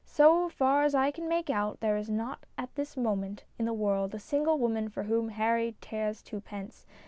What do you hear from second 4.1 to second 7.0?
a single woman for whom Harry cares twopence.